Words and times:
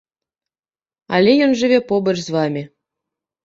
Але 1.19 1.31
ён 1.49 1.55
жыве 1.61 1.79
побач 1.95 2.17
з 2.25 2.29
вамі. 2.41 2.69